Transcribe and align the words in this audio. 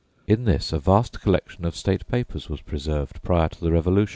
In 0.25 0.45
this 0.45 0.73
a 0.73 0.79
vast 0.79 1.21
collection 1.21 1.63
of 1.63 1.75
State 1.75 2.07
papers 2.07 2.49
was 2.49 2.61
preserved 2.61 3.21
prior 3.21 3.49
to 3.49 3.61
the 3.61 3.71
Revolution. 3.71 4.09